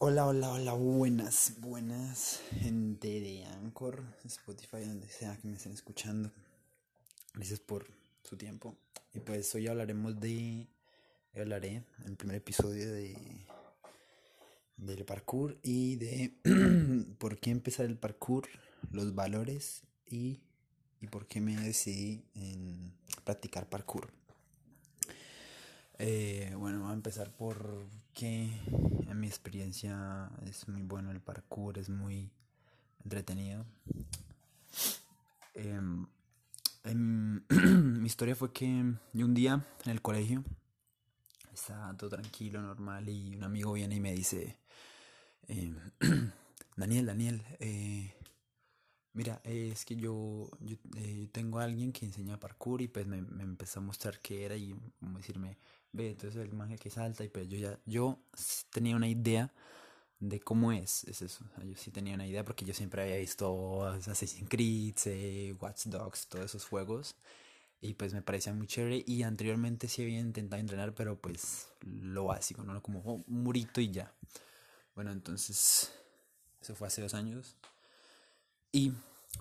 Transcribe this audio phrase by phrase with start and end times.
[0.00, 6.30] Hola, hola, hola, buenas, buenas, gente de Anchor, Spotify, donde sea que me estén escuchando.
[7.34, 7.84] Gracias por
[8.22, 8.76] su tiempo.
[9.12, 10.68] Y pues hoy hablaremos de.
[11.34, 13.44] Hablaré en el primer episodio de.
[14.76, 16.32] del parkour y de
[17.18, 18.46] por qué empezar el parkour,
[18.92, 20.38] los valores y,
[21.00, 22.94] y por qué me decidí en
[23.24, 24.12] practicar parkour.
[26.00, 27.84] Eh, bueno, voy a empezar por
[28.14, 28.50] que
[29.08, 32.30] en mi experiencia es muy bueno el parkour, es muy
[33.02, 33.64] entretenido.
[35.54, 36.06] Em,
[38.00, 40.44] mi historia fue que un día en el colegio
[41.52, 44.56] estaba todo tranquilo, normal, y un amigo viene y me dice,
[45.48, 45.76] em,
[46.76, 48.14] Daniel, Daniel, eh,
[49.14, 53.18] mira, es que yo, yo eh, tengo a alguien que enseña parkour y pues me,
[53.18, 55.58] empezó a mostrar qué era y decirme,
[55.92, 58.18] ve, entonces el magia que salta y pues yo ya, yo
[58.70, 59.52] tenía una idea
[60.20, 63.86] de cómo es, es eso, yo sí tenía una idea porque yo siempre había visto
[63.86, 67.16] Assassin's Creed, eh, Watch Dogs, todos esos juegos.
[67.80, 69.04] Y pues me parecía muy chévere.
[69.06, 72.82] Y anteriormente sí había intentado entrenar pero pues lo básico, ¿no?
[72.82, 74.12] Como un murito y ya.
[74.96, 75.92] Bueno, entonces
[76.60, 77.56] eso fue hace dos años.
[78.72, 78.92] Y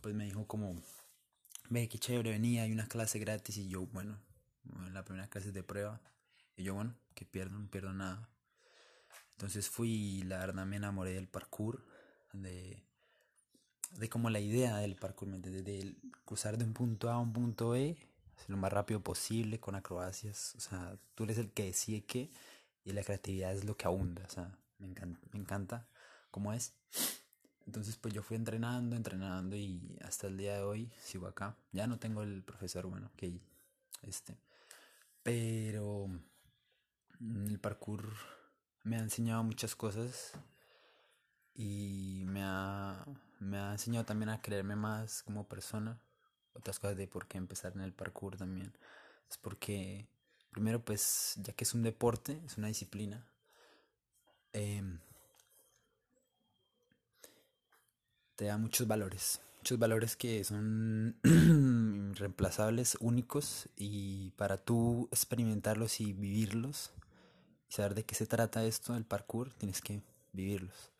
[0.00, 0.74] pues me dijo como,
[1.70, 4.18] ve, qué chévere, venía, hay una clase gratis y yo, bueno,
[4.92, 6.00] la primera clase de prueba
[6.56, 8.28] y yo, bueno, que pierdo, no pierdo nada.
[9.32, 11.84] Entonces fui y la verdad me enamoré del parkour,
[12.32, 12.82] de,
[13.98, 17.32] de como la idea del parkour, de, de, cruzar de un punto A a un
[17.32, 17.96] punto B
[18.48, 20.54] lo más rápido posible, con acrobacias.
[20.56, 22.30] O sea, tú eres el que decide qué
[22.84, 24.22] y la creatividad es lo que abunda.
[24.24, 25.88] O sea, me encanta, me encanta
[26.30, 26.74] cómo es.
[27.66, 31.56] Entonces, pues yo fui entrenando, entrenando y hasta el día de hoy sigo acá.
[31.72, 33.40] Ya no tengo el profesor, bueno, que
[34.02, 34.36] este.
[35.22, 36.10] Pero
[37.20, 38.12] el parkour
[38.82, 40.32] me ha enseñado muchas cosas
[41.54, 43.04] y me ha,
[43.40, 46.00] me ha enseñado también a creerme más como persona.
[46.54, 48.72] Otras cosas de por qué empezar en el parkour también.
[49.30, 50.06] Es porque,
[50.50, 53.26] primero, pues, ya que es un deporte, es una disciplina,
[54.52, 55.00] em,
[58.36, 59.40] te da muchos valores.
[59.58, 61.16] Muchos valores que son
[62.12, 66.92] irreemplazables, únicos, y para tú experimentarlos y vivirlos,
[67.74, 70.00] saber de qué se trata esto, el parkour, tienes que
[70.32, 70.92] vivirlos.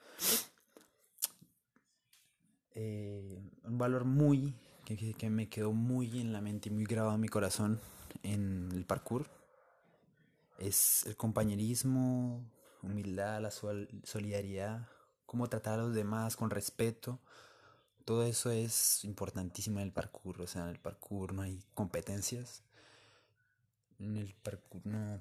[2.75, 7.15] Eh, un valor muy que, que, me quedó muy en la mente y muy grabado
[7.15, 7.81] en mi corazón
[8.23, 9.29] en el parkour
[10.59, 12.45] es el compañerismo,
[12.83, 14.89] humildad, la solidaridad,
[15.27, 17.21] cómo tratar a los demás con respeto.
[18.05, 20.43] Todo eso es importantísimo en el parkour.
[20.43, 22.63] O sea, en el parkour no hay competencias.
[23.99, 25.21] En el parkour no,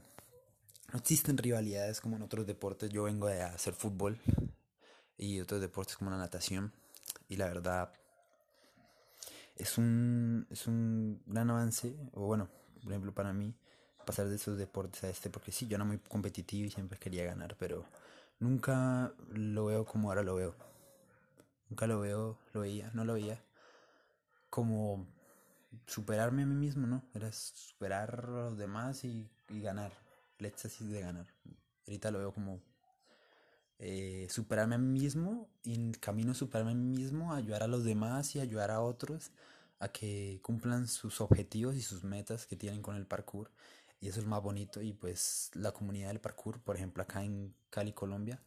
[0.94, 2.92] no existen rivalidades como en otros deportes.
[2.92, 4.20] Yo vengo de hacer fútbol
[5.18, 6.72] y otros deportes como la natación.
[7.28, 7.92] Y la verdad
[9.56, 11.98] es un, es un gran avance.
[12.14, 12.48] O bueno,
[12.84, 13.56] por ejemplo, para mí,
[14.06, 15.32] pasar de esos deportes a este.
[15.32, 17.56] Porque sí, yo era muy competitivo y siempre quería ganar.
[17.58, 17.86] Pero
[18.40, 20.56] nunca lo veo como ahora lo veo.
[21.70, 23.44] Nunca lo veo, lo veía, no lo veía
[24.52, 25.08] como
[25.88, 27.02] superarme a mí mismo, ¿no?
[27.16, 29.92] Era superar a los demás y, y ganar
[30.40, 31.28] el éxtasis de ganar.
[31.88, 32.62] Ahorita lo veo como
[33.80, 37.68] eh, superarme a mí mismo y en camino a superarme a mí mismo, ayudar a
[37.68, 39.32] los demás y ayudar a otros
[39.80, 43.52] a que cumplan sus objetivos y sus metas que tienen con el parkour.
[44.00, 44.82] Y eso es más bonito.
[44.82, 48.40] Y pues la comunidad del parkour, por ejemplo, acá en Cali, Colombia,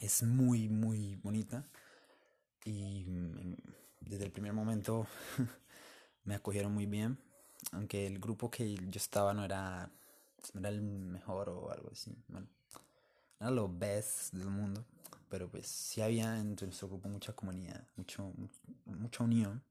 [0.00, 1.66] es muy, muy bonita.
[2.64, 3.56] Y mm,
[4.00, 5.06] desde el primer momento
[6.24, 7.18] me acogieron muy bien.
[7.72, 9.90] Aunque el grupo que yo estaba no era
[10.54, 12.16] no era el mejor o algo así.
[12.28, 12.46] Bueno,
[13.40, 14.84] no era lo best del mundo,
[15.28, 18.32] pero pues sí había entre nuestro grupo mucha comunidad, mucho,
[18.86, 19.62] mucha unión.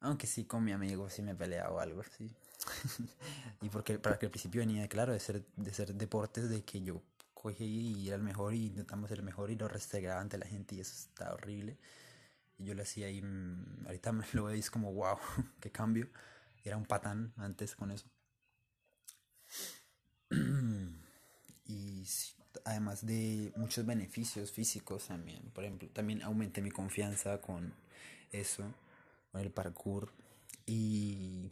[0.00, 2.34] Aunque sí con mi amigo sí me peleaba o algo así.
[3.60, 6.82] y porque para que al principio venía, claro, de ser, de ser deportes de que
[6.82, 7.02] yo
[7.34, 10.46] cogí y era el mejor y intentamos ser el mejor y lo restregaba ante la
[10.46, 11.78] gente y eso está horrible.
[12.58, 15.16] Y yo lo hacía ahí, mm, ahorita me lo veis como wow,
[15.60, 16.08] qué cambio.
[16.64, 18.06] Era un patán antes con eso.
[22.64, 27.72] Además de muchos beneficios físicos también, por ejemplo, también aumenté mi confianza con
[28.32, 28.64] eso,
[29.32, 30.12] con el parkour
[30.66, 31.50] y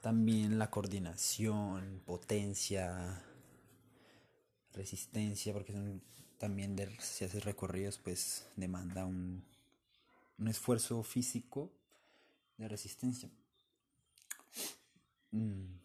[0.00, 3.22] también la coordinación, potencia,
[4.72, 5.74] resistencia, porque
[6.38, 9.44] también de, si haces recorridos pues demanda un,
[10.38, 11.70] un esfuerzo físico
[12.58, 13.30] de resistencia.
[15.30, 15.83] Mm.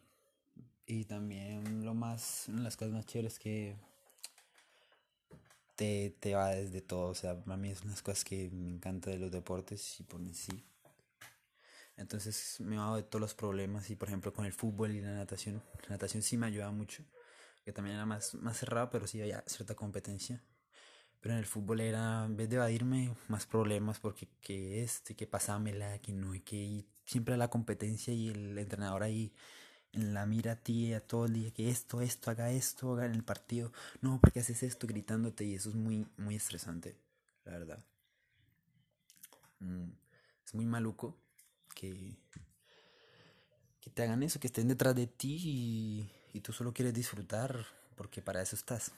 [0.91, 3.75] Y también lo más, una de las cosas más chéveres que
[5.75, 7.09] te, te va desde todo.
[7.09, 10.19] O sea, a mí es unas cosas que me encanta de los deportes y por
[10.33, 10.65] sí.
[11.95, 15.13] Entonces me va de todos los problemas y por ejemplo con el fútbol y la
[15.13, 15.61] natación.
[15.83, 17.03] La natación sí me ayuda mucho,
[17.63, 20.41] que también era más, más cerrado, pero sí había cierta competencia.
[21.19, 25.27] Pero en el fútbol era, en vez de evadirme, más problemas porque que este, que
[25.27, 29.31] pasámela, que no, y que siempre la competencia y el entrenador ahí
[29.93, 33.05] en la mira a ti a todo el día, que esto, esto, haga esto, haga
[33.05, 33.71] en el partido,
[34.01, 36.95] no, porque haces esto gritándote y eso es muy, muy estresante,
[37.45, 37.83] la verdad.
[39.59, 39.89] Mm,
[40.45, 41.15] es muy maluco
[41.75, 42.15] que,
[43.81, 47.65] que te hagan eso, que estén detrás de ti y, y tú solo quieres disfrutar,
[47.95, 48.91] porque para eso estás.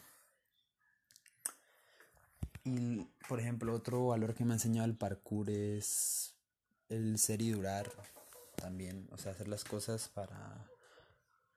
[2.63, 6.35] Y, por ejemplo, otro valor que me ha enseñado el parkour es
[6.89, 7.91] el ser y durar
[8.55, 9.07] también.
[9.11, 10.69] O sea, hacer las cosas para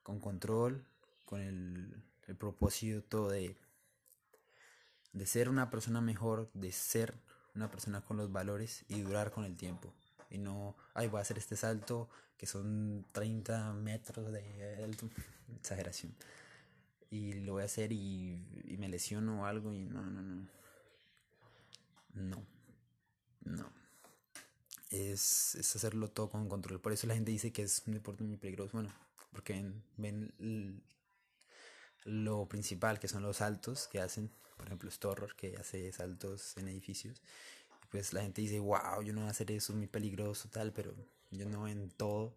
[0.05, 0.87] con control,
[1.25, 3.57] con el, el propósito de,
[5.13, 7.15] de ser una persona mejor, de ser
[7.57, 9.93] una persona con los valores y durar con el tiempo.
[10.31, 14.87] Y no, ay, voy a hacer este salto que son 30 metros de
[15.57, 16.15] exageración.
[17.11, 20.49] Y lo voy a hacer y, y me lesiono o algo y no, no, no.
[22.15, 22.47] No,
[23.45, 23.73] no.
[24.91, 26.81] Es, es hacerlo todo con control.
[26.81, 28.73] Por eso la gente dice que es un deporte muy peligroso.
[28.75, 28.93] Bueno,
[29.35, 30.83] porque ven
[32.05, 34.31] lo principal, que son los saltos que hacen.
[34.57, 37.21] Por ejemplo, Storror, que hace saltos en edificios.
[37.91, 40.73] pues la gente dice, wow, yo no voy a hacer eso, es muy peligroso, tal.
[40.73, 40.95] Pero
[41.31, 42.37] yo no en todo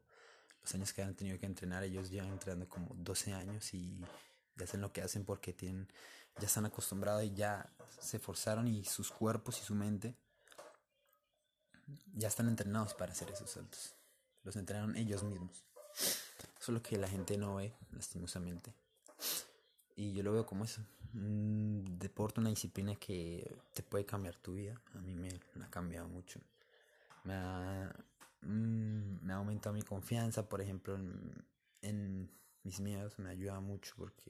[0.61, 1.83] los años que han tenido que entrenar.
[1.83, 4.03] Ellos llevan entrenando como 12 años y
[4.61, 5.87] hacen lo que hacen porque tienen
[6.39, 7.69] ya están acostumbrados y ya
[7.99, 10.15] se forzaron y sus cuerpos y su mente
[12.13, 13.95] ya están entrenados para hacer esos saltos.
[14.43, 15.63] Los entrenaron ellos mismos.
[16.67, 18.73] Solo que la gente no ve, lastimosamente.
[19.95, 20.81] Y yo lo veo como eso.
[21.13, 24.75] Un deporte, una disciplina que te puede cambiar tu vida.
[24.93, 25.29] A mí me,
[25.63, 26.41] ha cambiado mucho.
[27.23, 27.95] Me ha,
[28.41, 31.45] mm, me ha aumentado mi confianza, por ejemplo, en,
[31.83, 32.29] en
[32.63, 33.17] mis miedos.
[33.17, 34.29] Me ayuda mucho porque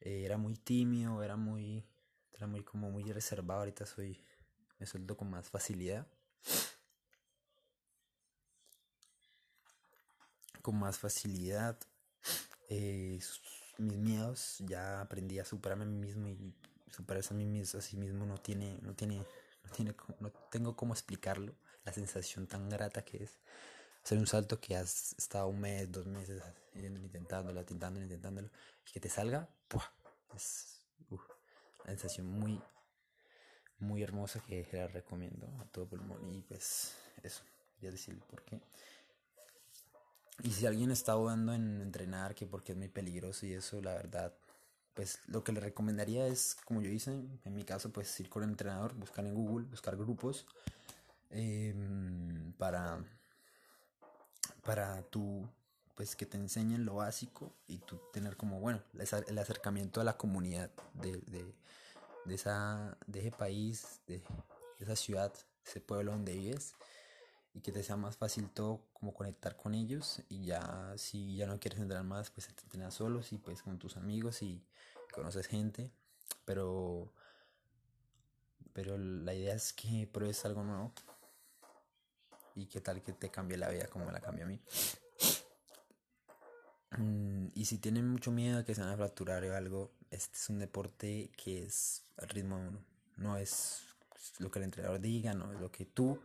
[0.00, 1.84] eh, era muy tímido, era muy,
[2.32, 4.18] era muy como muy reservado, ahorita soy,
[4.78, 6.06] me suelto con más facilidad.
[10.68, 11.78] Con más facilidad.
[12.68, 13.18] Eh,
[13.78, 16.54] mis miedos, ya aprendí a superarme a mí mismo y
[16.90, 19.16] superarse a mí mismo, a sí mismo no tiene, no tiene,
[19.64, 21.54] no tiene, no tengo cómo explicarlo,
[21.86, 23.38] la sensación tan grata que es
[24.04, 26.42] hacer un salto que has estado un mes, dos meses
[26.74, 28.50] intentándolo, intentándolo, intentándolo,
[28.86, 29.48] y que te salga,
[30.36, 31.22] es una
[31.86, 32.60] sensación muy,
[33.78, 36.30] muy hermosa que la recomiendo a todo pulmón.
[36.30, 37.42] Y pues eso,
[37.76, 38.60] quería decir por qué.
[40.42, 43.94] Y si alguien está dudando en entrenar, que porque es muy peligroso y eso, la
[43.94, 44.32] verdad,
[44.94, 47.12] pues lo que le recomendaría es, como yo hice,
[47.44, 50.46] en mi caso, pues ir con el entrenador, buscar en Google, buscar grupos
[51.30, 53.04] em, para
[54.68, 55.48] para tú,
[55.94, 60.18] pues que te enseñen lo básico y tú tener como, bueno, el acercamiento a la
[60.18, 61.54] comunidad de, de,
[62.26, 64.22] de, esa, de ese país, de,
[64.78, 65.32] esa ciudad,
[65.64, 66.74] ese pueblo donde vives
[67.58, 71.48] y que te sea más fácil todo como conectar con ellos y ya si ya
[71.48, 74.62] no quieres entrar más pues te entrenas solos y pues con tus amigos y
[75.12, 75.90] conoces gente
[76.44, 77.12] pero
[78.72, 80.92] pero la idea es que pruebes algo nuevo
[82.54, 84.60] y qué tal que te cambie la vida como la cambia a mí.
[86.96, 90.36] Mm, y si tienen mucho miedo a que se van a fracturar o algo, este
[90.36, 92.78] es un deporte que es al ritmo uno.
[93.16, 93.82] No es
[94.38, 96.20] lo que el entrenador diga, no es lo que tú,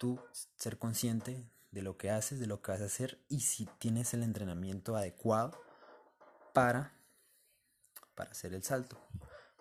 [0.00, 0.18] tú
[0.56, 4.14] ser consciente de lo que haces, de lo que vas a hacer y si tienes
[4.14, 5.62] el entrenamiento adecuado
[6.54, 6.94] para,
[8.14, 8.98] para hacer el salto.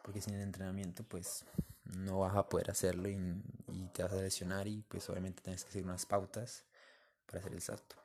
[0.01, 1.43] Porque sin el entrenamiento, pues
[1.83, 3.17] no vas a poder hacerlo y,
[3.93, 6.63] te vas a lesionar y pues obviamente tienes que seguir unas pautas
[7.25, 7.97] para hacer el salto.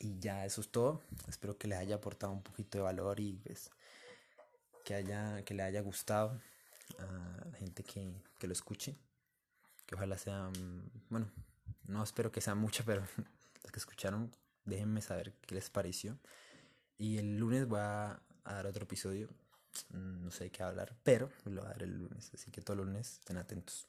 [0.00, 1.02] Y ya eso es todo.
[1.28, 3.70] Espero que les haya aportado un poquito de valor y pues
[4.84, 6.40] que haya que le haya gustado
[6.98, 8.96] a la gente que, que lo escuche.
[9.94, 10.50] Ojalá sea
[11.10, 11.30] bueno,
[11.86, 13.02] no espero que sea mucha, pero
[13.62, 14.30] los que escucharon,
[14.64, 16.18] déjenme saber qué les pareció.
[16.98, 19.28] Y el lunes voy a dar otro episodio
[19.90, 22.86] no sé qué hablar, pero lo voy a dar el lunes, así que todo el
[22.86, 23.88] lunes estén atentos.